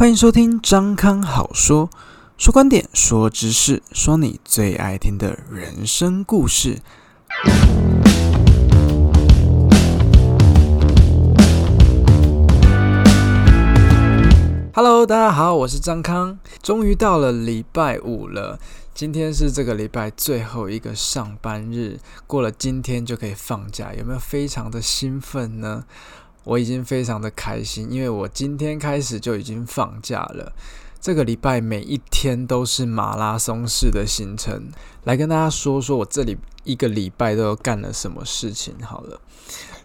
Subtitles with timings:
[0.00, 1.90] 欢迎收听张康好说，
[2.38, 6.78] 说观点，说知识，说你最爱听的人生故事。
[14.72, 16.38] Hello，大家好，我是张康。
[16.62, 18.58] 终于到了礼拜五了，
[18.94, 25.84] 今天是这个礼拜最后一个上班日，过了今天就可以放假，有没有非常的兴奋呢？
[26.50, 30.52] 我已经非常的开心，因为我今天开始就已经放假了。
[31.00, 34.68] 这个礼拜每一天都是马拉松式的行程，
[35.04, 38.74] 来跟大家说说我这里一个礼拜都干了什么事情。
[38.82, 39.20] 好了，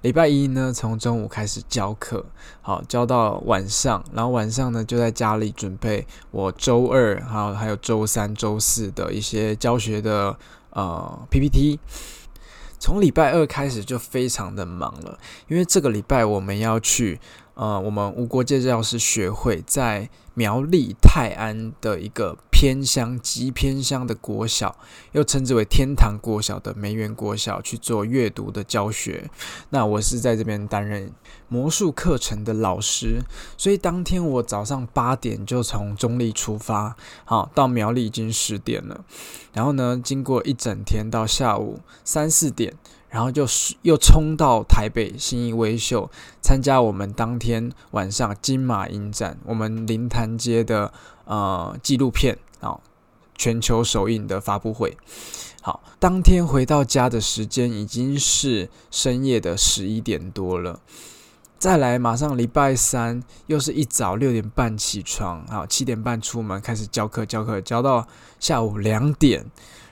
[0.02, 2.26] 礼拜一呢，从中午开始教课，
[2.63, 10.35] 好教到晚上，然后晚上呢就在家里准备我周二，还有还有周三、周四的一些教学的
[10.71, 11.79] 呃 PPT。
[12.85, 15.17] 从礼拜二开始就非常的忙了，
[15.48, 17.20] 因为这个礼拜我们要去
[17.55, 24.77] 呃，我们无国界教师学会在苗栗泰安的一个偏乡极偏乡的国小，
[25.13, 29.29] 又称之为天堂国小的梅园国小去做阅读的教学。
[29.70, 31.13] 那我是在这边担任
[31.48, 33.21] 魔术课程的老师，
[33.57, 39.05] 所以当天我早上八点就从中立出发，好到苗栗已经十点了。
[39.54, 42.74] 然后呢，经过一整天到下午三四点，
[43.16, 43.48] 然后就
[43.84, 50.91] 又冲到台北新义威秀参加我们当天晚上金马影展，我们灵潭街的
[51.24, 52.77] 呃纪录片啊
[53.38, 54.98] 全球首映的发布会。
[55.62, 60.82] 好，当天回到家的时间已经是深夜的十一点多了。
[61.57, 68.06] 再来，马上礼拜三又是一早六点半起床，好七点半出门开始教课，教课教到
[68.41, 69.46] 下午两点，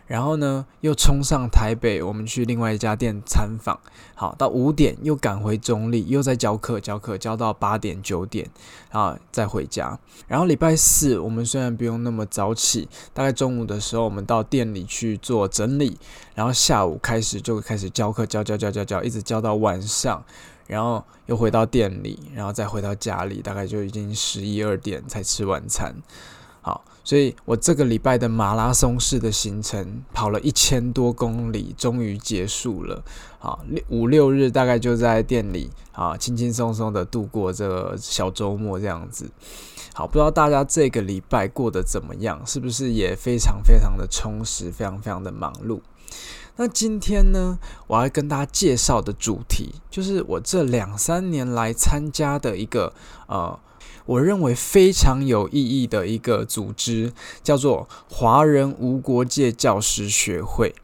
[0.06, 3.80] 然后呢又冲上台北，我们去另外一家店参访，
[4.16, 8.50] 好到五点又赶回中立，又在教课，教课教到八点九点，
[8.92, 9.98] 啊再回家。
[10.28, 15.98] 然后礼拜四我们虽然不用那么早起，大概中午的时候我们到店里去做整理，
[16.36, 20.24] 然后下午开始就开始教课，教教教教教，一直教到晚上。
[20.66, 25.94] 然后又回到店里，然后再回到家里，大概就已经十一二点才吃晚餐。
[26.62, 33.04] 好，所以我这个礼拜的马拉松式的行程跑了一千多公里，终于结束了。
[33.40, 39.30] 好，六五六日大概就在店里啊，轻轻松松的度过这个小周末这样子。
[39.94, 42.42] 好，不知道大家这个礼拜过得怎么样？
[42.46, 45.82] 是不是也非常非常的充实，非常非常的忙碌？
[46.56, 52.94] 那今天呢，我要跟大家介绍的主题，就是我这两三年来参加的一个
[53.28, 53.60] 呃，
[54.06, 60.76] 我认为非常有意义的一个组织，叫做华人无国界教师学会。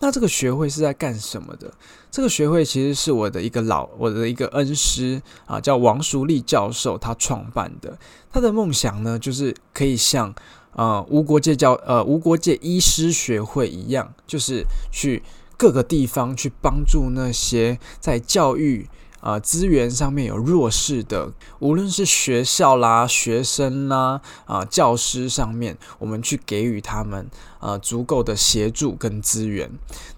[0.00, 1.72] 那这个学会是在干什么的？
[2.10, 7.98] 这个学会其实是我的一个老，我的一个恩师啊，叫王淑丽教授，他创办的。
[8.30, 10.34] 他的梦想呢，就是可以像。
[10.74, 15.24] 呃，无国界教呃无国界医师学会一样，就是去
[15.56, 18.88] 各个地方去帮助那些在教育
[19.20, 27.28] 啊资源上面有弱势的，无论是学校啦、学生啦啊、教师上面，我们去给予他们
[27.60, 29.70] 呃足够的协助跟资源。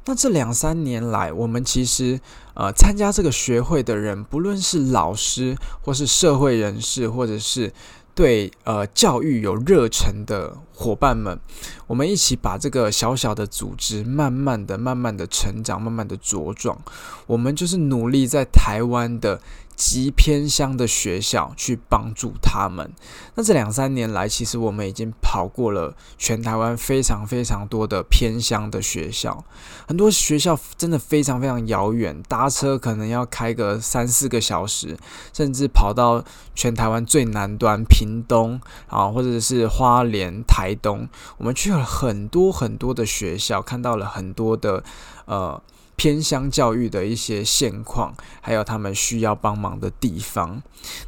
[0.05, 2.21] 那这两三年来，我们其实
[2.55, 7.73] 呃参加这个学会的人，不论是老师或是社会人士，或者是。
[8.21, 11.41] 对呃，教育有热忱的伙伴们，
[11.87, 16.79] 我们一起把这个小小的组织慢慢的、慢慢的成长，慢慢的茁壮。
[17.27, 19.41] 我们就是努力在台湾的。
[19.81, 22.93] 极偏乡的学校去帮助他们。
[23.35, 29.43] 那这两三年来，其实我们已经跑过了全台湾非常非常多的偏乡的学校，
[29.89, 34.99] 很多学校真的非常非常遥远，搭车可能要开个三四个小时，
[35.33, 36.23] 甚至跑到
[36.55, 41.09] 全台湾最南端屏东啊，或者是花莲、台东，
[41.39, 44.85] 我们去了很多很多的学校，看到了很多的
[45.25, 45.63] 呃。
[46.01, 50.63] 偏乡教育的一些现况，还有他们需要帮忙的地方。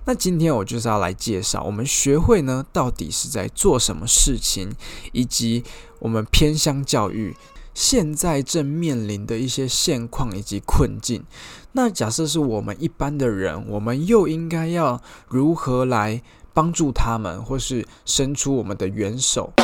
[0.05, 4.71] 那今天我就是要来介绍我们学会呢，到底是在做什么事情，
[5.13, 5.65] 以及
[6.01, 7.35] 我们偏乡教育
[7.73, 11.25] 现在正面临的一些现况以及困境。
[11.73, 16.21] 那假设是我们一般的人，我们又应该要如何来
[16.53, 19.55] 帮助他们，或是伸出我们的援手？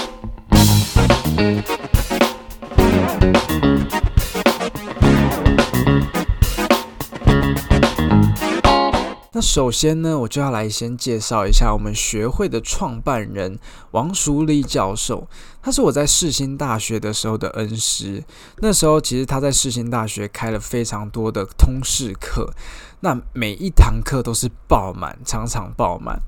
[9.38, 13.56] 那首先呢，我就要来先介绍一下我们学会的创办人
[13.92, 15.28] 王淑丽教授。
[15.62, 18.24] 他是我在世新大学的时候的恩师。
[18.56, 22.52] 那时候其实他在世新大学开了非常多的通识课。
[22.98, 26.18] 那每一堂课都是爆满，场场爆满，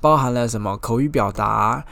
[0.00, 1.84] 包含了什么口语表达，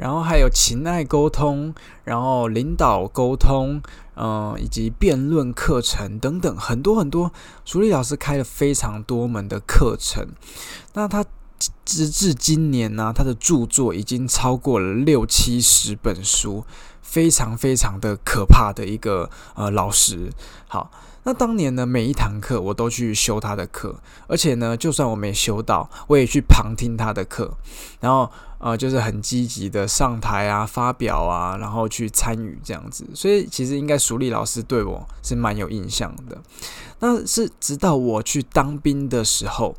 [0.00, 1.74] 然后还有情爱沟通，
[2.04, 3.82] 然后领导沟通，
[4.16, 7.30] 嗯，以及辩论课程等等，很多很多。
[7.66, 10.28] 淑丽老师开了非常多门的课程，
[10.94, 11.22] 那他
[11.84, 16.64] 直至今年呢，他的著作已经超过了六七十本书，
[17.02, 20.32] 非常非常的可怕的一个呃老师。
[20.66, 20.90] 好。
[21.22, 27.52] 那当年呢，每一堂课我都去修他的课，而且呢，就算我没修到，我也去旁听他的课，
[28.00, 33.06] 然后呃，就是很积极的上台啊、发表啊，然后去参与这样子。
[33.14, 36.38] 所以其实应该熟丽老师对我是蛮有印象的。
[37.00, 39.74] 那是直到我去当兵的时候，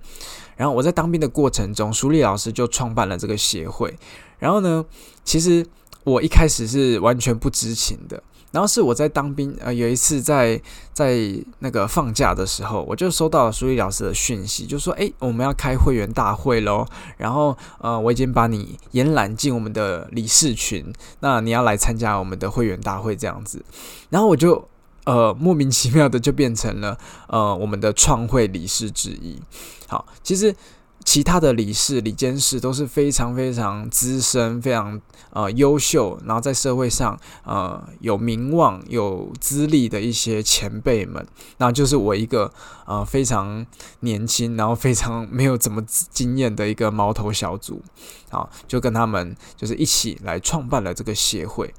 [0.55, 3.97] 然后我在当兵的过程中，熟丽老师就创办了这个协会。
[4.37, 4.85] 然后呢，
[5.23, 5.65] 其实
[6.03, 8.21] 我一开始是完全不知情的。
[8.51, 10.61] 然后是我在当兵，呃，有一次在
[10.93, 11.17] 在
[11.59, 16.85] 那个放假的时候，我就收到了苏丽老师的讯息，就说：“诶，我们要开会员大会喽，
[17.17, 23.63] 然后呃，我已经把你延揽进我们的理事群，那你要来参加我们的会员大会这样子。”
[24.09, 24.67] 然后我就
[25.05, 29.41] 呃莫名其妙的就变成了呃我们的创会理事之一。
[29.87, 30.55] 好，其实。
[31.03, 35.01] 其他的理事、理监事都是非常非常资深、非常
[35.31, 41.25] 呃优秀，然后在社会上呃有名望、有资历的一些前辈们。
[41.57, 42.53] 那就是我一个
[42.85, 43.65] 呃非常
[44.01, 47.81] 年轻，然后非常没有怎么经验的一个毛头小组，
[48.29, 51.73] 好，就跟他们就是一起来创办了这个协会。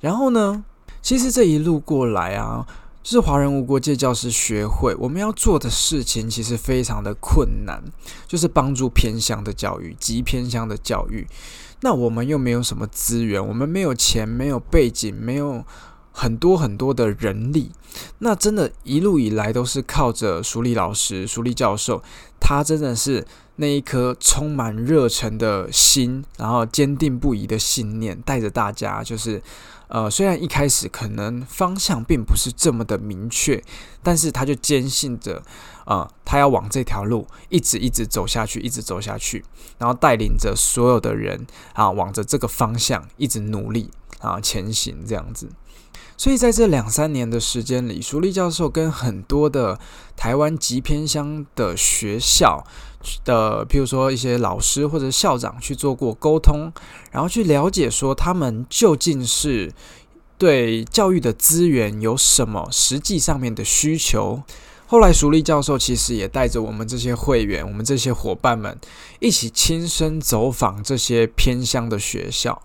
[0.00, 0.64] 然后呢，
[1.02, 2.66] 其实这一路过来啊。
[3.06, 7.84] 是华人无国界教师学会，我们要做的事情其实非常的困难，
[8.26, 11.26] 就是帮助偏乡的教育，极偏乡的教育。
[11.82, 15.62] 那我们又没有什么资源，我们没有钱，没有背景，没有
[16.12, 17.72] 很多很多的人力。
[18.20, 22.02] 那真的，一路以来都是靠着熟立老师、熟立教授，
[22.40, 29.42] 他真的是那一颗充满热忱的心，然后坚定不移的信念，带着大家就是。
[29.94, 33.62] 呃，虽然一开始可能方向并不是这么的明确，
[34.02, 35.40] 但是他就坚信着，
[35.86, 39.44] 呃，他要往这条路一直一直走下去，一直走下去，
[39.78, 43.88] 然后带领着所有的人啊，往着这个方向一直努力
[44.18, 45.48] 啊前行，这样子。
[46.16, 49.78] 所以在这两三年的时间里，舒立教授跟很多的
[50.16, 52.64] 台湾极偏乡的学校
[53.24, 56.72] 的，譬如说一些老师或者校长去做过沟通，
[57.10, 59.72] 然后去了解说他们究竟是
[60.38, 64.42] 对教育的资源有什么实际上面的需求。
[64.86, 68.78] 后来，熟立教授其实也带着我们这些会员，我们这些伙伴们
[69.18, 72.62] 一起亲身走访这些偏乡的学校。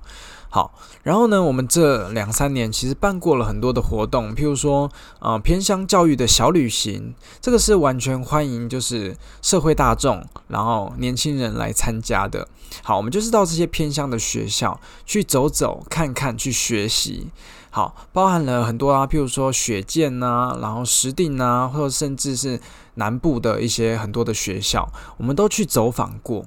[0.52, 0.74] 好，
[1.04, 12.48] 然后呢，我们这两三年其实办过了很多的活动，譬如说，呃，偏乡教育的小旅行，这个是完全欢迎就是社会大众，然后年轻人来参加的。
[12.84, 17.28] 好，我们就是到这些偏乡的学校去走走看看，去学习。
[17.72, 22.60] 好，包含了很多啊，譬如说雪见呐，然后石定呐，或者甚至是
[23.00, 24.88] 南部的一些很多的学校，
[25.18, 26.46] 我们都去走访过。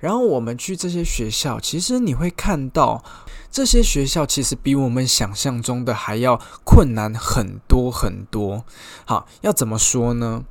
[0.00, 3.04] 然后我们去这些学校，其实你会看到。
[3.52, 8.64] 这些学校其实比我们想象中的还要困难很多很多。
[9.04, 10.42] 好，要怎么说呢？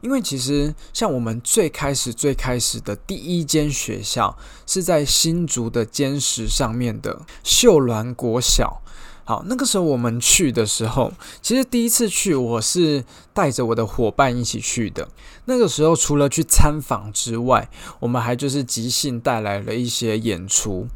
[0.00, 8.80] 因为其实像我们最开始最开始的第一间学校是在新竹的尖石上面的秀峦国小。
[9.28, 13.04] 好，那个时候我们去的时候，其实第一次去我是
[13.34, 15.06] 带着我的伙伴一起去的。
[15.44, 17.68] 那个时候除了去参访之外，
[18.00, 20.86] 我们还就是即兴带来了一些演出。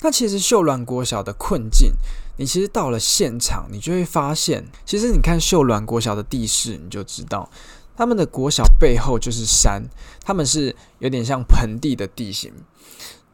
[0.00, 1.92] 那其实秀峦国小的困境，
[2.38, 7.48] 你其实到了现场，你就会发现，其实你看秀峦国小的地势，你就知道
[7.96, 9.84] 他们的国小背后就是山，
[10.24, 12.52] 他们是有点像盆地的地形。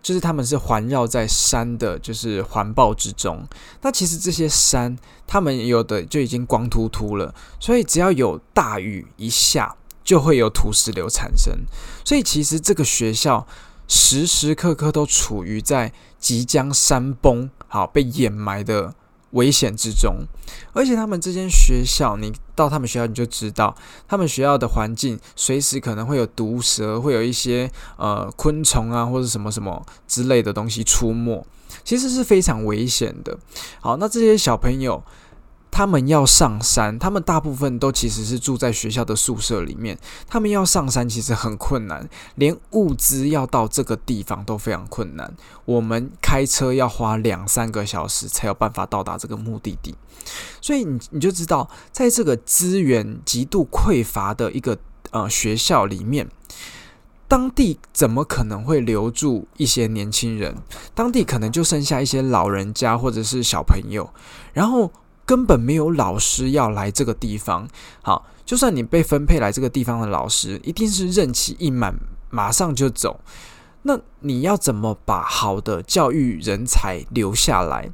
[0.03, 3.47] 就是他们是环绕在山的，就是环抱之中。
[3.81, 11.55] 那其实这些山，他们有的就已经光秃秃了，所以只要有大雨一下，就会有土石流产生。
[12.05, 13.47] 所以其实这个学校
[13.87, 18.95] 时时刻刻都处于在即将山崩、好被掩埋的。
[19.33, 20.25] 危险之中，
[20.73, 23.77] 而且他们这间学校，你到他们学校你就知道，
[24.09, 31.45] 他们学校的环境随时可能会有毒蛇，会有一些呃昆虫啊，或者什么什么之类的东西出没，
[31.85, 33.39] 其实是非常危险的。
[33.81, 35.03] 好，那这些小朋友。
[35.73, 39.99] 他们要上山，他们大部分都其实是住在学校的宿舍里面。
[40.29, 45.35] 他们要上山其实很困难，连物资要到这个地方都非常困难。
[45.65, 49.95] 我们开车要花两三个小时才有办法到达这个目的地，
[50.61, 54.77] 所以你你就知道，在这个资源极度匮乏的一个
[55.11, 56.29] 呃学校里面，
[57.27, 60.55] 当地怎么可能会留住一些年轻人？
[60.95, 64.13] 当地可能就剩下一些老人家或者是小朋友，
[64.53, 64.93] 然后
[65.33, 67.67] 根本没有老师要来这个地方。
[68.03, 71.95] 好，就算你被分配来这个地方的老师，一定是任期一满
[72.29, 73.19] 马上就走。
[73.85, 77.89] 那你要怎么把好的教育人才留下来？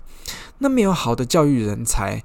[0.59, 2.25] 那没有好的教育人才，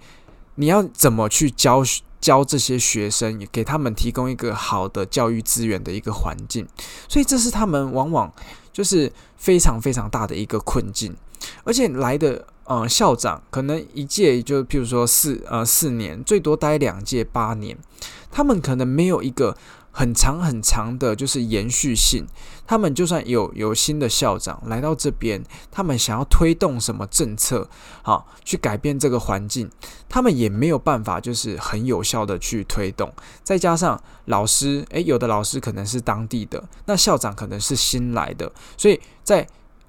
[0.55, 1.83] 你要怎么去教
[2.19, 6.67] 教这些学生，给他们提供一个好的教育资源的一个环境？
[7.07, 8.33] 所以这是他们往往
[8.71, 11.15] 就是非常非常大的一个困境。
[11.63, 17.77] 而且来的呃校长可能一届就譬如说四呃四年，最多待两届八年，
[18.31, 19.55] 他们可能没有一个。
[19.95, 22.25] 很长很长的，就是延续性。
[22.65, 27.69] 他们就算有有新的校长来到这边，他们想要推动什么政策，
[28.01, 29.69] 好去改变这个环境，
[30.09, 33.13] 他们也没有办法，就是很有效的去推动。
[33.43, 39.47] 再加上老师，诶，有的老师可能是当地的，那校长可能是新来的，所以在。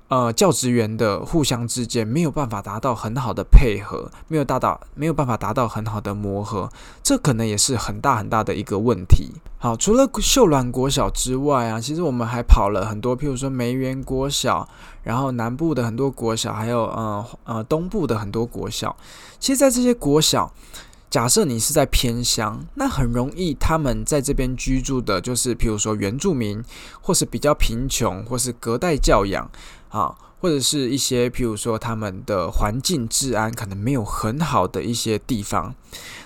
[0.08, 6.70] 呃，教职员的互相之间没有办法达到很好的配合，没有达到没有办法达到很好的磨合，
[7.02, 9.32] 这可能也是很大很大的一个问题。
[9.58, 14.68] 好，除了秀兰国小之外啊，其实我们还跑了很多，譬如说梅园国小，
[15.02, 18.94] 然后南部的很多国小，还有呃呃东部的很多国小。
[19.40, 20.52] 其实，在这些国小，
[21.08, 26.62] 假设你是在偏乡，那很容易他们在这边居住的就是，譬如说原住民，
[27.00, 29.50] 或是比较贫穷，或是隔代教养。
[29.94, 35.72] 啊，或者是一些，譬如说他们的环境治安可能没有很好的一些地方，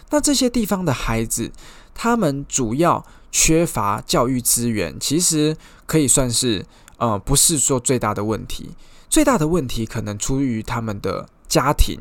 [0.09, 1.53] 那这些地方的孩子，
[1.95, 6.65] 他们主要缺乏教育资源，其实可以算是
[6.97, 8.71] 呃，不是说最大的问题，
[9.11, 12.01] 最大的问题可能出于他们的家庭。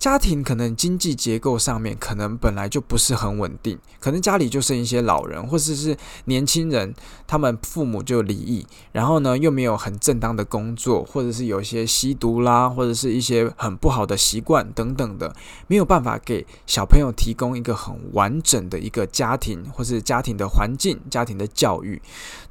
[0.00, 6.94] 家庭可能经济结构上面可能本来就不是很稳定，可能家里就剩一些老人或者是年轻人，
[7.26, 22.00] 他们父母就离异，然后呢又没有很正当的工作，或者是有一些吸毒啦，或者是一些很不好的习惯等等的，没有办法给小朋友提供一个很完整的一个家庭或是家庭的环境、家庭的教育，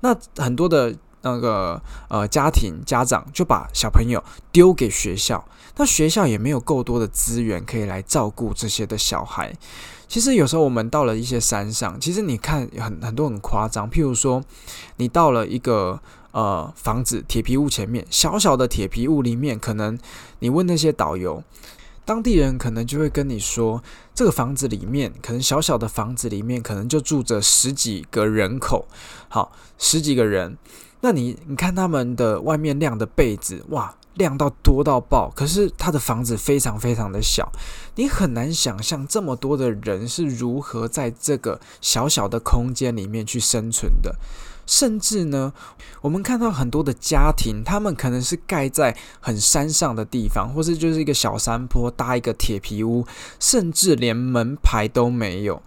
[0.01, 0.95] 那很多的。
[1.21, 5.43] 那个呃，家庭家长就把小朋友丢给学校，
[5.75, 9.53] 那学校也没有够多的资源可以来照顾这些的小孩。
[10.07, 14.43] 其实有时候我们到了一些山上，其实你看很很多很夸张，譬如说
[14.97, 19.99] 你到了一个呃房子铁皮屋前面，小小的铁皮屋里面，可能
[20.39, 21.43] 你问那些导游。
[22.05, 23.83] 当地人可能就会跟你说，
[24.15, 28.87] 这个房子里面，可能小小的房子里面，可能就住着十几个人口，
[29.27, 30.57] 好，十几个人。
[31.01, 37.51] 那你你看他们的外面晾的被子，哇，晾到多到爆，可是他的房子非常非常的小，
[37.95, 44.15] 你很难想象这么多的人是如何在这个小小的空间里面去生存的。
[44.65, 45.51] 甚至呢，
[45.99, 53.03] 我们看到很多的家庭，他们可能是盖在很山上的地方，或是就是一个小山坡搭一个铁皮屋，
[53.39, 55.59] 甚至连门牌都没有。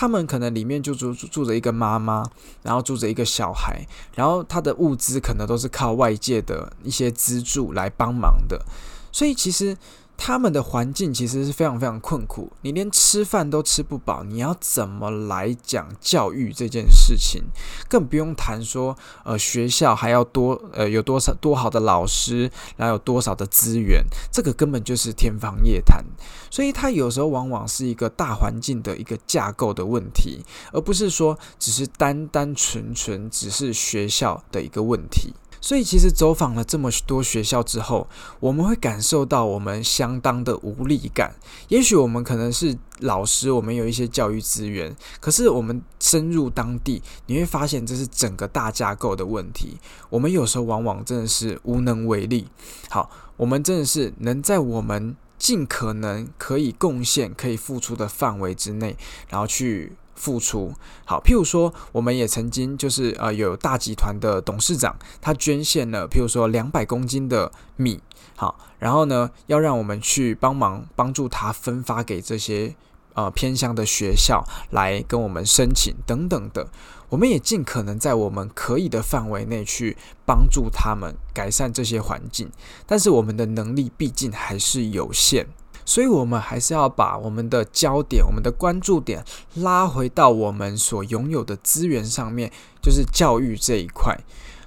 [0.00, 2.22] 他们可能里面就住住着一个妈妈，
[2.62, 8.64] 然后住着一个小孩，然后他的物资可能都是靠外界的一些资助来帮忙的。
[9.10, 9.76] 所以其实。
[10.20, 17.44] 他们的环境其实是非常非常困苦，你连吃饭都吃不饱，你要怎么来讲教育这件事情？
[17.88, 26.04] 更不用谈说，呃，学校还要多，呃，有多少多好的老师，然后有多少的资源，这个根本就是天方夜谭。
[26.50, 35.32] 所以，它有时候往往是一个大环境的一个架构的问题，而不是说只是单单纯纯只是学校的一个问题。
[35.60, 38.08] 所以，其实走访了这么多学校之后，
[38.40, 41.34] 我们会感受到我们相当的无力感。
[41.68, 49.78] 也许我们可能是老师，我们有一些教育资源，可是我们深入当地，你会发现这是整个大架构的问题。
[50.10, 52.46] 我们有时候往往真的是无能为力。
[52.88, 58.96] 好，我们真的是能在我们尽可能可以贡献、可以付出的范围之内，
[59.28, 59.92] 然后去。
[60.18, 60.74] 付出。
[61.06, 68.00] 好，譬如说，我们也曾经就是呃，有大集团的董事长，他捐献了譬如说两百公斤的米，
[68.36, 72.74] 好，然后呢，要让我们去帮忙帮助他分发给这些
[73.14, 76.68] 呃偏乡的学校来跟我们申请等等的，
[77.08, 79.96] 我们也尽可能在我们可以的范围内去
[80.26, 82.50] 帮助他们改善这些环境，
[82.86, 85.46] 但是我们的能力毕竟还是有限。
[85.88, 92.52] 所以，我们还是要把我们的焦点、我们的关注点拉回到我们所拥有的资源上面，
[92.82, 94.14] 就是教育这一块。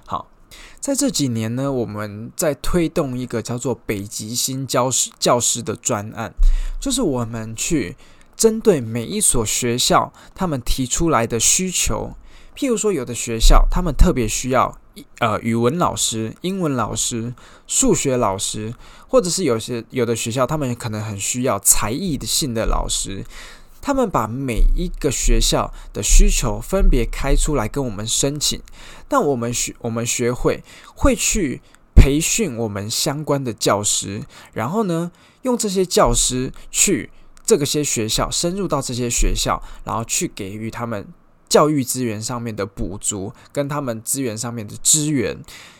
[0.04, 0.26] 好，
[0.80, 6.34] 在这几年呢，我们在推动一个叫做“北极星教师”教师的专案，
[6.80, 7.96] 就是我们去
[8.36, 12.16] 针对每一所学校他们提出来的需求，
[12.56, 14.76] 譬如说，有的学校他们特别需要
[15.18, 17.34] 呃语文老师、英文老师、
[17.66, 18.74] 数学老师，
[19.08, 23.24] 或者是有些有的学校他们可能很需要才艺的性的老师。
[23.84, 28.62] 他们把每一个学校的需求分别开出来跟我们申请，
[29.08, 30.62] 但我们学我们学会
[30.94, 31.60] 会去
[31.96, 34.22] 培训我们相关的教师，
[34.52, 35.10] 然后呢，
[35.42, 37.10] 用这些教师去
[37.44, 41.04] 这个些学校深入到这些学校，然后去给予他们
[41.52, 45.36] 教育资源上面的补足，跟他们资源上面的支援。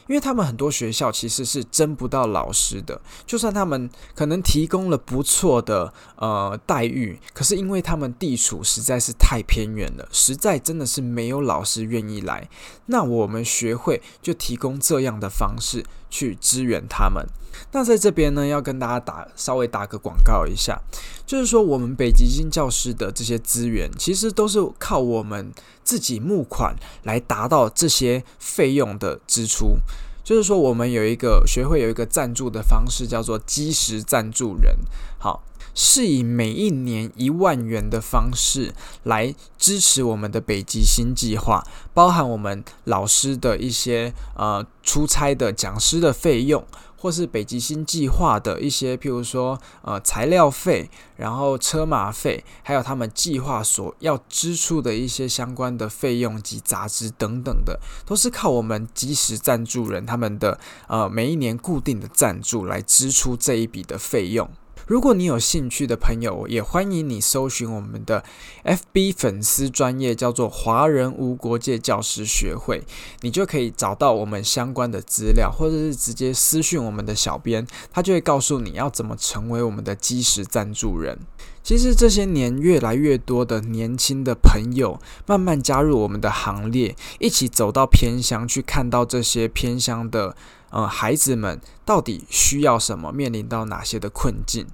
[0.09, 12.49] 因为他们很多学校其实是争不到老师的，就算他们可能提供了不错的呃待遇，可是因为他们地处实在是太偏远了，实在真的是没有老师愿意来。
[12.87, 17.27] 那我们学会就提供这样的方式去支援他们。
[17.73, 20.81] 那在这边呢，要跟大家打稍微打个广告一下，
[21.27, 25.53] 就是说我们北极星教师的这些资源，其实都是靠我们
[25.93, 29.77] 自己募款来达到这些费用的支出。
[30.25, 34.75] 就是说，我们有一个学会有一个赞助的方式，叫做基石赞助人。
[35.19, 35.43] 好，
[35.75, 38.73] 是以每一年一万元的方式
[39.03, 46.65] 来支持我们的北极星计划，包含我们老师的一些呃出差的讲师的费用。
[47.03, 64.49] 或是北极星计划的一些，譬如说，呃，材料费，然后车马费，还有他们计划所要支出的一些相关的费用及杂志等等的，都是靠我们基石赞助人他们的呃每一年固定的赞助来支出这一笔的费用。
[64.87, 68.25] 如果你有兴趣的朋友，也欢迎你搜寻我们的
[68.65, 72.83] FB 粉丝专业，叫做华人无国界教师学会，
[73.21, 81.19] 你就可以找到我们相关的资料，或者是直接私讯我们的小编，他就会告诉你要怎么成为我们的基石赞助人。
[81.63, 90.35] 其实这些年，越来越多的年轻的朋友慢慢加入我们的行列，一起走到偏乡去看到这些偏乡的。
[90.73, 93.13] 呃，孩子们到底需要什么？
[93.13, 94.67] 面临到哪些的困境？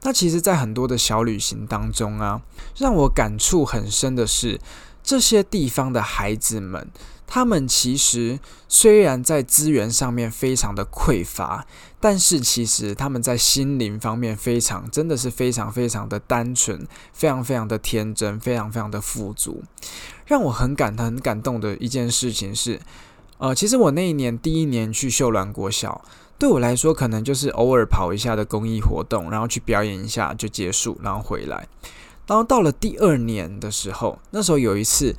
[0.00, 2.40] 那其实，在很多的小旅行当中啊，
[2.78, 4.58] 让我感触很深的是，
[5.02, 6.88] 这些地方的孩子们，
[7.26, 11.66] 他们其实虽然在资源上面非常的匮乏，
[12.00, 19.62] 但是其实他们在心灵方面非常，真的是非常非常的单纯，非常非常的天真，非常非常的富足。
[20.24, 22.80] 让我很感很感动的一件事情是。
[23.38, 26.04] 呃，其实我那一年第一年去秀兰国小，
[26.38, 31.66] 对我来说可能就是偶尔跑一下的公益活动，然后去表演一下就结束，然后回来。
[32.26, 35.14] 然后到了第二年的时候，那时候有一次，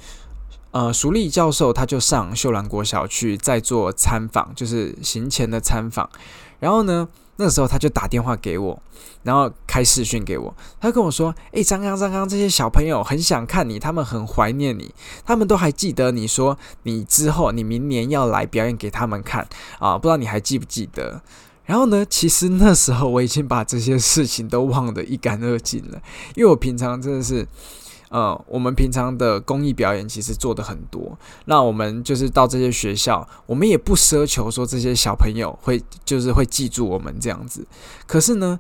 [0.72, 6.10] 呃，熟立教授他就上秀兰国小去再做参访，就是行前的参访。
[6.60, 7.08] 然后呢？
[7.38, 8.82] 那时候他就打电话给我，
[9.24, 10.56] 然后开视讯给我。
[10.80, 14.94] 他跟我说：“诶，张刚，张刚，这些小朋友很想看你，他们很怀念你，
[15.26, 19.48] 他们都还记得你说你之后你明年要来表演给他们看
[19.80, 21.22] 啊，不知道你还记不记得？”
[21.66, 26.02] 然后呢，其实那时候我已经把这些事情都忘得一干二净了，
[26.36, 27.48] 因为我平常真的是。
[28.10, 37.68] 呃，我们平常的公益表演其实做的很多，那我们就是到这些学校，我们也不奢求说这些小朋友会就是会记住我们这样子。
[38.06, 38.60] 可是呢，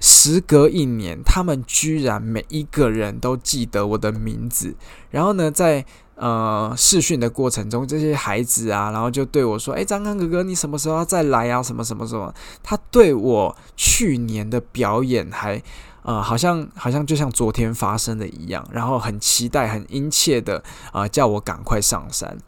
[0.00, 4.74] 时隔一年，他们居然每一个人都记得我的名字。
[5.10, 11.62] 然后呢，在呃试训的过程中，这些孩子啊，然后就对我说：“哎，张康哥哥，你什么时候要再来啊？
[11.62, 15.62] 什么什么什么？”他对我去年的表演还。
[16.04, 20.62] 呃，好像好像就像昨天发生的一样，然后很期待、很殷切的
[20.92, 22.38] 啊，叫我赶快上山。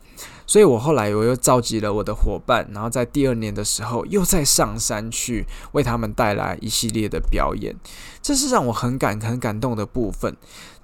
[0.46, 7.74] 所以我后来我又召集了我的伙伴，然后在第二年的时候又再上山去为他们带来一系列的表演。
[8.22, 10.36] 这是让我很感很感动的部分。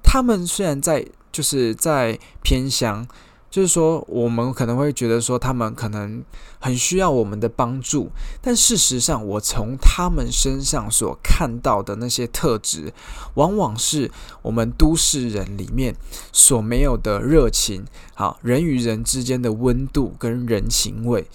[0.03, 3.07] 他们虽然在就是在偏乡。
[3.53, 6.25] 就是说，我们可能会觉得说，他们可能
[6.59, 8.11] 很需要我们的帮助，
[8.41, 12.95] 但事实上，我从他们身上所看到的那些特质，
[13.35, 14.11] 往往是
[14.41, 15.95] 我们都市人里面
[16.33, 17.85] 所没有的热情，
[18.15, 21.27] 好，人与人之间的温度跟人情味。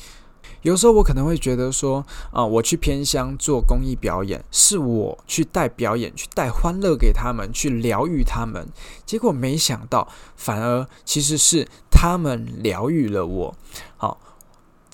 [0.63, 8.67] 有时候我可能会觉得说，啊，我去偏乡做公益表演，是我去带表演，去带欢乐给他们，去疗愈他们。
[9.05, 13.55] 结果没想到，反而其实是他们疗愈了我。
[13.97, 14.19] 好，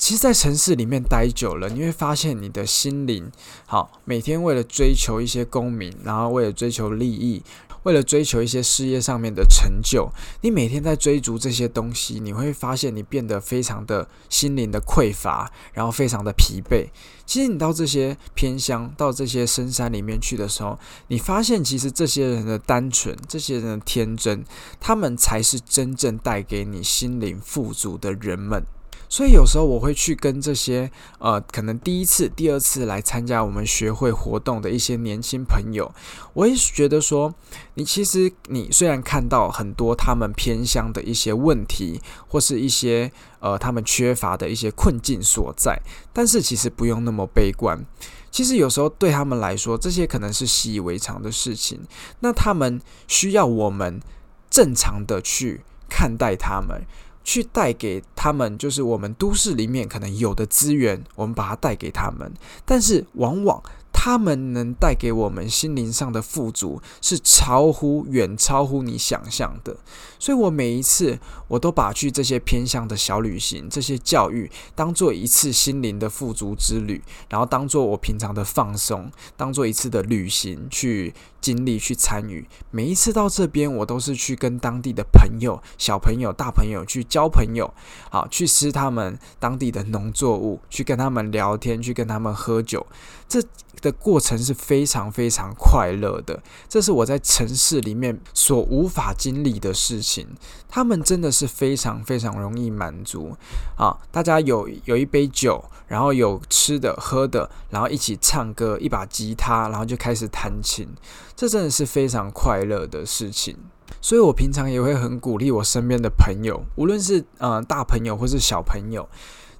[0.03, 3.31] 其实，在城市里面待久了，你会发现你的心灵，
[3.65, 7.41] 好，每天为了追求一些功名，然后为了追求利益。
[7.83, 10.09] 为了追求一些事业上面的成就，
[10.41, 16.89] 你每天在追逐这些东西，你会发现你变得非常的心灵的匮乏，然后非常的疲惫。
[17.25, 24.43] 其实你到这些偏乡、到这些深山里面去的时候，你发现其实这些人的单纯、这些人的天真，
[24.81, 28.65] 他们才是真正带给你心灵富足的人们。
[29.13, 35.93] 所以有时候我会去跟这些呃，可能第一次、第二次来参加我们学会活动的一些年轻朋友，
[36.33, 37.31] 我也觉得说，
[37.75, 45.79] 你其实你虽然看到很多他们偏向的一些问题，或是一些呃他们缺乏的一些困境所在，
[46.11, 47.85] 但是其实不用那么悲观。
[48.31, 51.81] 其实有时候对他们来说，这些可能是习以为常的事情。
[52.21, 54.01] 那他们需要我们
[54.49, 56.81] 正常的去看待他们。
[57.23, 62.31] 去带给他们，就是我们都市里面可能有的资源，我们把它带给他们，
[62.65, 63.61] 但是往往。
[63.95, 69.77] 他们能带给我们心灵上的富足，是超乎远超乎你想象的。
[70.19, 82.47] 所以我每一次，我都把去这些偏向的小旅行、这些教育，当做一次心灵的富足之旅，然后当做我平常的放松，当做一次的旅行去精力、去参与。
[82.71, 87.73] 每一次到这边，我都是去跟当地的朋友、小朋友、大朋友去交朋友，
[88.09, 92.87] 好去吃他们当地的农作物，去跟他们聊天，去跟他们喝酒。
[93.27, 93.43] 这
[93.81, 100.25] 的过程是非常非常快乐的，这是我在城市里面所无法经历的事情。
[100.69, 103.35] 他们真的是非常非常容易满足
[103.77, 103.97] 啊！
[104.11, 110.87] 大家有有一杯酒，然后有吃的喝的，然后一起唱歌，一把吉他，然后就开始弹琴，
[111.35, 113.55] 这真的是非常快乐的事情。
[114.01, 119.07] 所以我平常也会很鼓励我身边的朋友，无论是呃大朋友或是小朋友，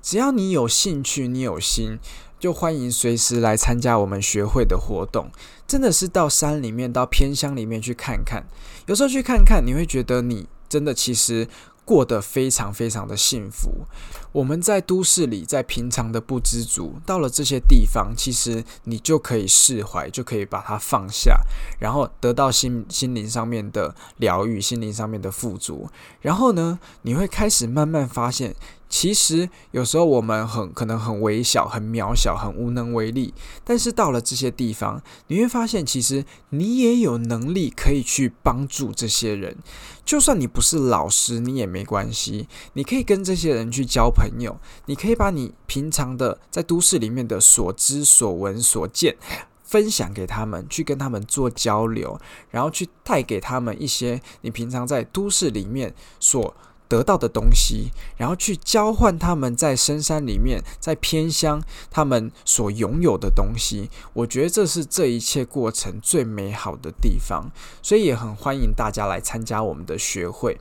[0.02, 2.00] 只要你有兴趣，你有心。
[2.39, 5.30] 就欢迎随时来参加我们学会的活动，
[5.65, 8.43] 真的是到山里面、到偏乡里面去看看。
[8.88, 11.48] 有时候去看看，你会觉得你真的其实
[11.86, 13.86] 过得非常非常的幸福。
[14.32, 21.41] 我们在都市里，在平常的不知足，到了这些地方，其实你就可以释怀，就可以把它放下，
[21.80, 25.89] 然后得到心心灵上面的疗愈，心灵上面的富足。
[26.22, 28.56] 然后呢，你会开始慢慢发现。
[28.93, 39.58] 其实有时候我们很可能很微小、很渺小、很无能为力，但是到了这些地方，你会发现，其实你也有能力可以去帮助这些人。
[40.06, 49.17] 就算你不是老师，你也没关系，你可以跟这些人去交朋友，你可以把你平常的在都市里面的所知、所闻、所见
[49.63, 52.19] 分享给他们，去跟他们做交流，
[52.51, 56.56] 然后去带给他们一些你平常在都市里面所。
[56.88, 63.89] 得到的东西，然后去交换他们在深山里面、在偏乡他们所拥有的东西。
[64.13, 70.60] 我觉得这是这一切过程最美好的地方，所以也很欢迎大家来参加我们的学会。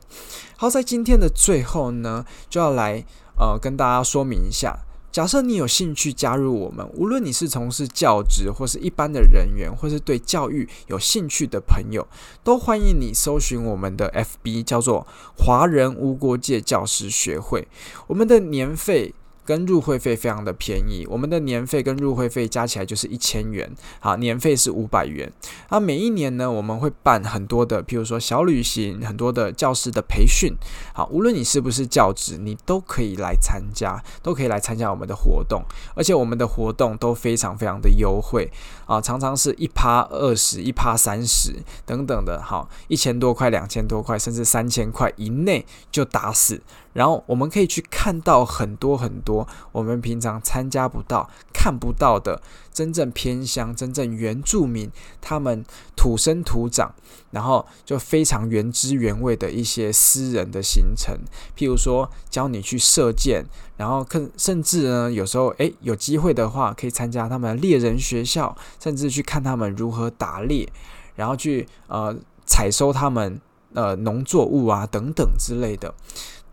[0.57, 3.03] 好，在今天的最后呢，就要来
[3.37, 4.79] 呃跟大家说明一下。
[5.13, 12.07] 假设你有兴趣加入我们，无论你是从事教职或是一般的人员，或是对教育有兴趣的朋友，
[12.43, 15.05] 都欢迎你搜寻我们的 FB，叫做
[15.37, 17.67] 华人无国界教师学会。
[18.07, 19.13] 我们的年费。
[19.45, 25.31] 跟入会费非常的便宜，我们的年费跟入会费加起来就是一千元，好，年费是五百元。
[25.69, 30.53] 那，每一年呢，我们会办很多的，譬如说小旅行，很多的教师的培训，
[30.93, 35.63] 好，无论你是不是教职，你都可以来参加，都可以来参加我们的活动，
[35.95, 38.49] 而且我们的活动都非常非常的优惠，
[38.93, 46.61] 啊，常常是一趴二十，一趴三十等等的，好，一千多块、两千多块，甚至三千块以内就打死。
[46.93, 52.39] 然后我们可以去看到很多很多我们平常参加不到、看不到的
[52.73, 55.63] 真正偏乡、真正原住民他们
[55.95, 56.93] 土生土长，
[57.31, 61.15] 然后就非常原汁原味的一些私人的行程。
[61.55, 63.45] 譬如说教你去射箭，
[63.77, 70.67] 然后更甚至呢，有时候诶有机会的话，可以参加他们猎人学校，甚至去看他们如何打猎，
[71.15, 73.39] 然后去呃采收他们
[73.73, 75.93] 呃农作物啊等等之类的。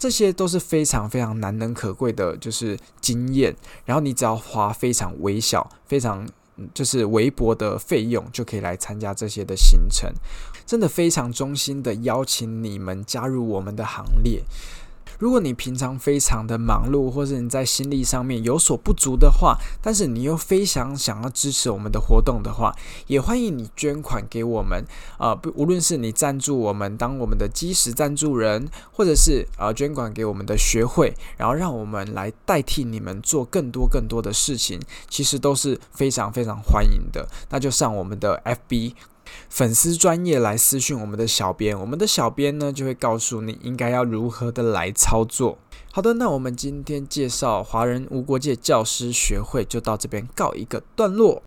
[0.01, 3.55] 这些都是非常非常难能可贵的，就是经验。
[3.85, 6.27] 然后你只要花非常微小、非常
[6.73, 10.11] 就是微薄的费用，就可以来参加这些的行程。
[10.65, 14.43] 真的非常衷心的邀请你们加入我们的行列。
[15.21, 22.75] 如果你平常非常的忙碌，或者你在心力上面有所不足的话，但是你又非常想要支持我们的活动的话，
[23.07, 24.83] 也欢迎你捐款给我们。
[25.19, 34.81] 啊，不，无论是你赞助我们当我们的基石赞助人，或者是啊捐款给我们的学会，然后让我们来代替你们做更多更多的事情，
[35.11, 37.29] 其实都是非常非常欢迎的。
[37.51, 38.95] 那就上我们的 FB。
[39.49, 45.59] 粉丝专业来私讯我们的小编，我们的小编呢就会告诉你应该要如何的来操作。
[45.93, 51.43] 好的，那我们今天介绍华人无国界教师学会就到这边告一个段落。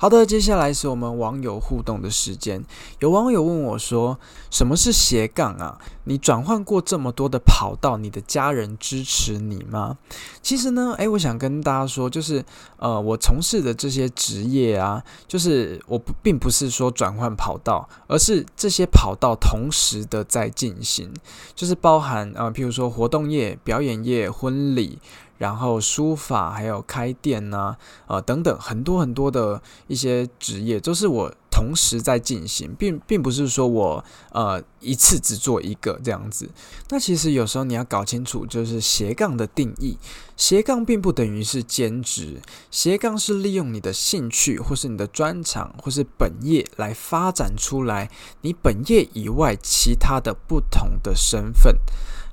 [0.00, 2.64] 好的，接下来是我们网友互动的时间。
[3.00, 4.18] 有网友问我说
[4.50, 5.78] ：“什么是斜杠啊？
[6.04, 9.98] 你转换过这么多的跑道，你的家人支持你吗？”
[10.40, 12.42] 其实呢，诶，我想跟大家说，就是
[12.78, 21.12] 呃，我从事的这些职业啊，就是我不并不是说转换跑道，而是这些跑道同时的在进行，
[21.54, 24.98] 就是包含啊，譬如说活动业、表演业、婚礼。
[25.40, 27.74] 然后书法，还有开店呐，
[28.06, 36.48] 呃等等，很多很多的一些职业，都是我同时在进行，并并不是说我呃一次只做一个这样子。
[36.88, 39.98] 那其实有时候你要搞清楚，就是斜杠的定义，
[40.36, 48.10] 斜杠并不等于是兼职，斜杠是利用你的兴趣或是你的专长或是本业来发展出来
[48.42, 51.76] 你本业以外其他的不同的身份。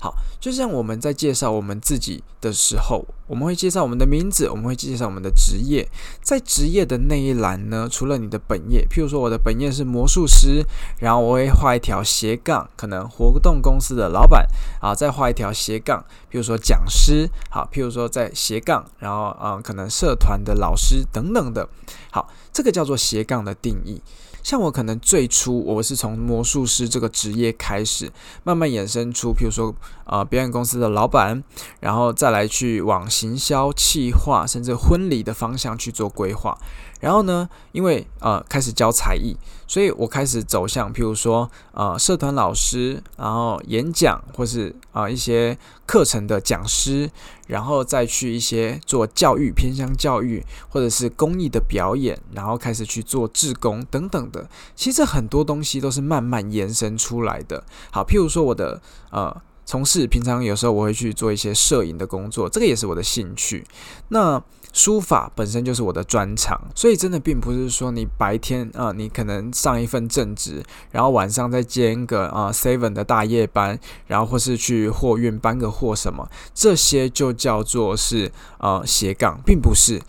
[0.00, 5.88] 好，就像我们在介绍我们自己的时候，我们会介绍我们的名字，我们会介绍我们的职业。
[6.22, 10.64] 在职业的那一栏呢，除了你的本业，譬如说我的本业是魔术师，
[10.98, 14.46] 然后我会画一条斜杠，可能活动公司的老板
[14.80, 21.68] 啊，再画一条斜杠，譬如说讲师，好，譬如说在斜杠，然后嗯，可能社团的老师等等的。
[22.10, 24.02] 好，这个叫做斜杠的定义。
[24.40, 28.10] 像我可能最初我是从魔术师这个职业开始，
[28.44, 31.42] 慢慢衍生出，譬如说啊表演公司的老板，
[31.80, 36.56] 然后再来去往行销、企划，甚至婚礼的方向去做规划。
[37.00, 45.56] 然后呢，因为呃开始教才艺，所以我开始走向，譬如说呃社团老师，然后演讲或是啊一些
[45.86, 47.10] 课程的讲师，
[47.46, 54.48] 然后再去一些做教育偏向教育或者是公益的表演，然后开始去做志工等等的。
[54.74, 57.64] 其实很多东西都是慢慢延伸出来的。
[57.90, 58.80] 好，譬如说我的
[59.10, 59.34] 呃
[59.68, 63.62] 从事平常有时候我会去做一些摄影的工作，这个也是我的兴趣。
[64.08, 80.00] 那书法本身就是我的专长，所以真的并不是说你白天啊，你可能上一份正职，然后晚上再兼个啊 seven 的大夜班，然后或是去货运搬个货什么，这些就叫做是呃斜杠，并不是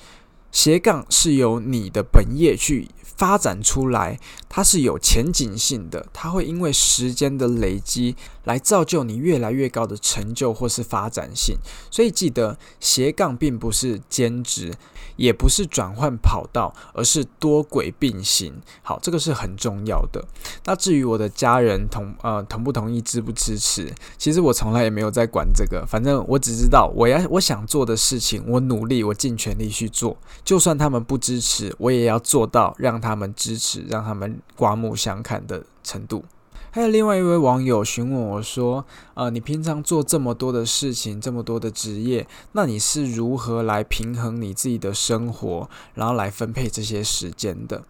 [0.53, 2.87] 斜杠是由你的本业去。
[3.19, 4.17] 发展出来，
[4.47, 8.15] 它是有前景性的，它会因为时间的累积
[8.49, 11.55] 来造就你越来越高的成就或是发展性。
[11.91, 14.73] 所以记得斜杠并不是兼职，
[15.15, 18.59] 也不是转换跑道，而是多轨并行。
[18.81, 20.25] 好，这个是很重要的。
[20.65, 25.85] 那至于我的家人同呃同不同意、支不支持，其实我从来也没有在管这个。
[25.85, 30.17] 反正我只知道我要我想做的事情，我努力，我尽全力去做。
[30.43, 33.19] 就算他们不支持，我也要做到让他。
[33.19, 36.23] 们支持，让他们刮目相看的程度。
[36.71, 47.83] 还有另外一位网友询问我说：“呃，你平常做这么多的事情，这么多的职业，那你是如何来平衡你自己的生活，然后来分配这些时间的？”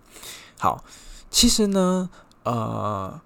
[0.57, 0.83] 好，
[1.29, 2.09] 其实呢，
[2.43, 3.19] 呃，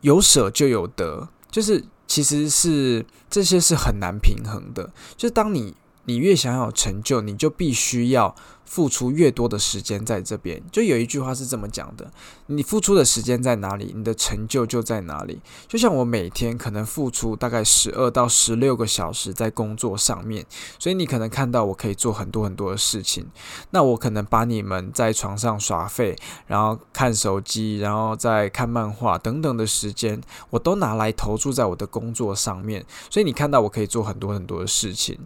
[0.00, 4.92] 有舍就有得，就是其实是这些是很难平衡的。
[5.16, 5.74] 就当你
[6.04, 8.34] 你越想要成就，你就必须要。
[8.70, 12.08] 付出越多的时间在这边，就有一句话是这么讲的：
[12.46, 15.40] 你付出的时间在哪里，你的成就就在哪里。
[15.66, 20.46] 就像我每天可能付出大概十二到十六个小时在工作上面，
[20.78, 23.26] 所以你可能看到我可以做很多很多的事情。
[23.70, 26.14] 那我可能把你们在床上耍废，
[26.46, 32.86] 然后看手机，然后再看漫画等等的时间，我都拿来投注在我的工作上面。
[33.10, 35.18] 所以你看到我可以做很多很多的事情。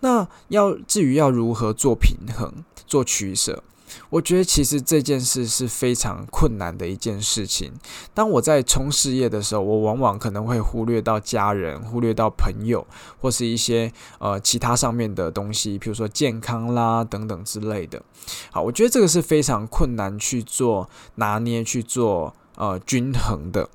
[0.00, 2.64] 那要至于要如何做平衡？
[2.86, 3.62] 做取舍，
[4.10, 7.72] 我觉得其实这件事是非常困难的一件事情。
[8.14, 12.86] 当我在冲事业的时候，我往往可能会忽略到家人，忽略到朋友，
[13.20, 18.02] 或是一些呃其他上面的东西，比如说健康啦等等之类的。
[18.50, 23.68] 好，我觉得这个是非常困难去做拿捏、去做呃均衡的，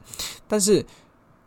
[0.47, 0.85] 但是。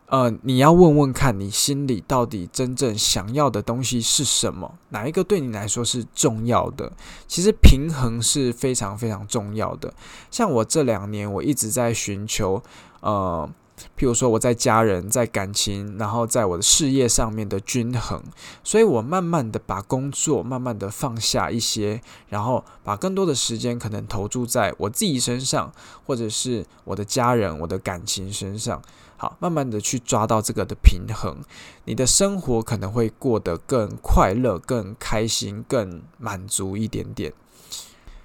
[0.07, 4.77] 呃，你要问问看你心里到底真正想要的东西是什么？
[4.89, 6.91] 哪一个对你来说是重要的？
[7.27, 9.91] 其实平衡是非常非常重要的。
[10.29, 12.61] 像我这两年，我一直在寻求，
[12.99, 13.49] 呃，
[13.97, 18.21] 譬如说我在家人、在感情，然后在我的事业上面的均衡，
[18.63, 25.73] 所以我慢慢的把工作慢慢的放下一些，然后把更多的时间可能投注在我自己身上，
[26.05, 28.79] 或者是我的家人、我的感情身上。
[29.17, 31.37] 好，慢慢的去抓到这个的平衡，
[31.85, 37.31] 你的生活可能会过得更快乐、更开心、更满足一点点。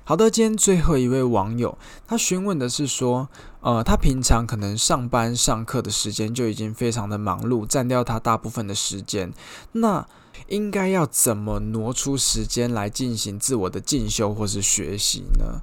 [0.02, 3.28] 好的，今天最后一位网友，他询问的是说，
[3.60, 9.32] 呃，他平常可能上班上课的时间就已经非常的忙碌，占掉他大部分的时间，
[9.72, 10.04] 那
[10.48, 15.60] 应该要怎么挪出时间来进行自我的进修或是学习呢？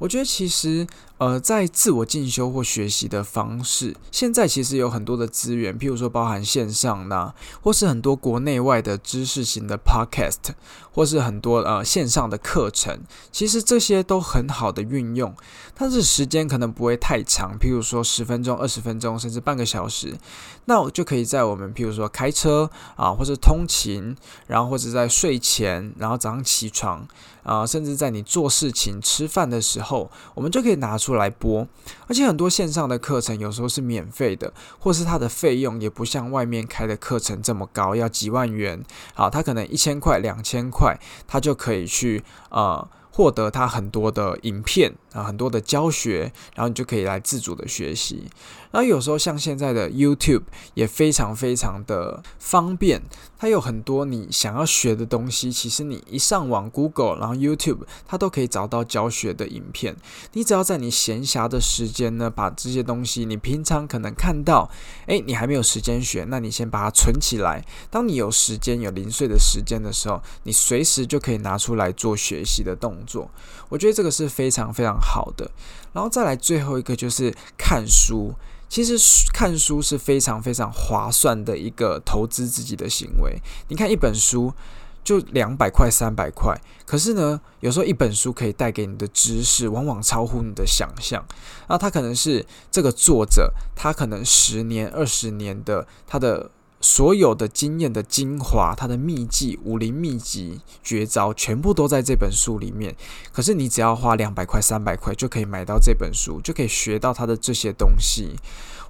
[0.00, 0.86] 我觉得其实。
[1.20, 10.54] 呃，在自我进修或学习的方式，现在其实有很多的资源，譬如说包含线上呐，或是很多国内外的知识型的 podcast，
[10.94, 15.36] 或是很多呃线上的课程，其实这些都很好的运用，
[15.74, 20.16] 但是时间可能不会太长，譬如说十分钟、二十分钟，甚至半个小时，
[20.64, 27.06] 那我就可以在我们譬如说开车啊，或是通勤，然后或者在睡前，然后早上起床
[27.42, 31.09] 啊，甚至在你做事情、吃饭的时候，我们就可以拿出。
[31.10, 31.66] 出来播，
[32.06, 38.80] 而且很多线上的课程有时候是免费的，或是它的费用也不像外面开的课程这么高，要几万元。
[39.12, 40.96] 好，他可能一千块、两千块，
[41.26, 48.24] 他就可以去呃获得他很多的影片啊，很多的教学，然后你就可以来自主的学习。
[48.70, 50.42] 然后有时候像现在的 YouTube
[50.74, 53.02] 也非常非常的方便，
[53.36, 59.96] 它有很多你想要学的东西，其实你一上网 Google，然后 YouTube 它都可以找到教学的影片。
[60.34, 64.70] 你只要在你闲暇的时间呢，把这些东西你平常可能看到，
[65.06, 67.64] 诶，你还没有时间学，那你先把它存起来。
[67.90, 73.28] 当你有时间有零碎的时间的时候，你随时就可以拿出来做学习的动作。
[73.68, 75.50] 我觉得这个是非常非常好的。
[75.92, 78.34] 然后再来最后一个就是看书。
[78.68, 78.96] 其实
[79.32, 83.36] 看书是非常非常划算的一个投资自己的行为。
[83.66, 84.54] 你看一本书
[85.02, 91.24] 就两百块、三百块，可是呢，有时候一本书可以带给你的知识，往往超乎你的想象。
[91.66, 96.52] 那他可能是这个作者，他可能十年、二十年的他的。
[96.80, 102.96] 所有的经验的精华，它的秘籍、武林秘籍、绝招，全部都在这本书里面。
[103.32, 108.36] 可是你只要花两百块、三百块，就可以买到这本书，就可以学到它的这些东西。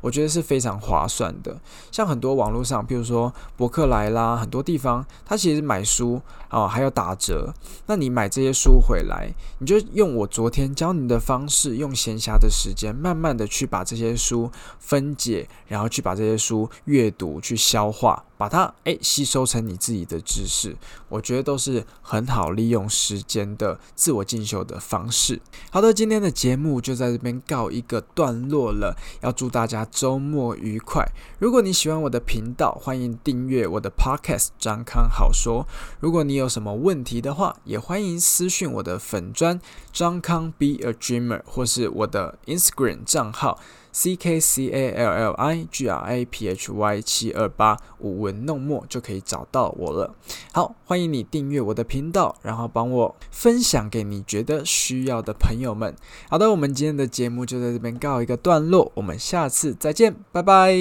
[0.00, 1.58] 我觉得是非常划算的。
[1.90, 7.52] 像很多网络上，比如说博客来啦，很多地方，它其实买书啊还有打折。
[7.86, 18.24] 那你买这些书回来，你就用我昨天教你的方式，用闲暇的时间，慢慢的去把这些书分解，然后去把这些书阅读，去消化。
[18.40, 20.74] 把它诶吸收成你自己的知识，
[21.10, 25.38] 我觉得都是很好利用时间的自我进修的方式。
[25.70, 28.96] 好的，今天的节目就在这边告一个段落了。
[29.20, 31.07] 要祝大家周末愉快！
[31.38, 35.66] 如果你喜欢我的频道，欢迎订阅我的 Podcast 张康好说。
[36.00, 39.61] 如果你有什么问题的话，也欢迎私讯我的粉砖
[39.92, 43.59] 张康 Be a Dreamer，或是我的 Instagram 账号。
[43.92, 50.14] C K C A L L I G R A P H Y 七二八舞文弄墨就可以找到我了。
[50.53, 55.94] 好，欢迎你订阅我的频道，然后帮我分享给你觉得需要的朋友们。
[56.29, 60.74] 好的，我们今天的节目就在这边告一个段落，我们下次再见，拜拜。